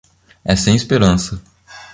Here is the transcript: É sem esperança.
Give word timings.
É 0.43 0.55
sem 0.55 0.73
esperança. 0.75 1.39